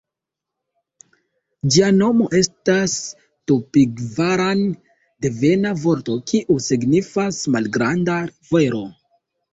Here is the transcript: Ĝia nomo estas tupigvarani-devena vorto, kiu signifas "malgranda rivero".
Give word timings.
Ĝia 1.75 1.89
nomo 1.97 2.29
estas 2.39 2.95
tupigvarani-devena 3.51 5.75
vorto, 5.85 6.17
kiu 6.33 6.59
signifas 6.71 7.43
"malgranda 7.57 8.17
rivero". 8.33 8.83